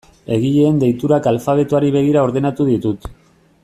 [0.37, 3.11] Egileen deiturak alfabetoari begira ordenatu ditut.